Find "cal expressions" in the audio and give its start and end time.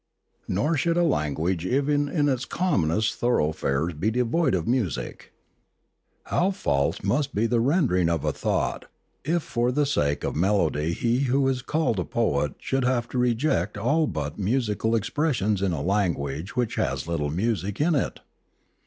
14.81-15.61